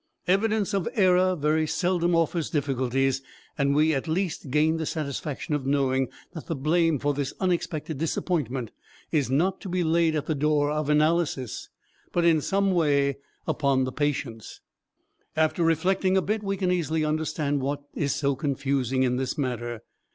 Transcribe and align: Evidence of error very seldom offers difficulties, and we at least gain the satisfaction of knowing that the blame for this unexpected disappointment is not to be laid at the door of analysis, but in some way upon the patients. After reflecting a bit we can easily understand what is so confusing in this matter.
Evidence 0.27 0.73
of 0.73 0.89
error 0.95 1.35
very 1.35 1.67
seldom 1.67 2.15
offers 2.15 2.49
difficulties, 2.49 3.21
and 3.55 3.75
we 3.75 3.93
at 3.93 4.07
least 4.07 4.49
gain 4.49 4.77
the 4.77 4.85
satisfaction 4.87 5.53
of 5.53 5.63
knowing 5.67 6.09
that 6.33 6.47
the 6.47 6.55
blame 6.55 6.97
for 6.97 7.13
this 7.13 7.35
unexpected 7.39 7.99
disappointment 7.99 8.71
is 9.11 9.29
not 9.29 9.61
to 9.61 9.69
be 9.69 9.83
laid 9.83 10.15
at 10.15 10.25
the 10.25 10.33
door 10.33 10.71
of 10.71 10.89
analysis, 10.89 11.69
but 12.11 12.25
in 12.25 12.41
some 12.41 12.71
way 12.71 13.19
upon 13.45 13.83
the 13.83 13.91
patients. 13.91 14.61
After 15.35 15.61
reflecting 15.63 16.17
a 16.17 16.21
bit 16.23 16.41
we 16.41 16.57
can 16.57 16.71
easily 16.71 17.05
understand 17.05 17.61
what 17.61 17.83
is 17.93 18.15
so 18.15 18.35
confusing 18.35 19.03
in 19.03 19.17
this 19.17 19.37
matter. 19.37 19.83